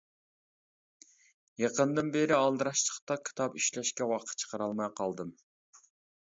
[1.63, 5.37] يېقىندىن بىرى ئالدىراشچىلىقتا كىتاب ئىشلەشكە ۋاقىت چىقىرالماي قالدىم.